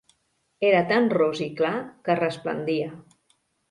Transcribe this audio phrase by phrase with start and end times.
[0.69, 1.73] Era tan ros i clar
[2.09, 2.93] que resplendia.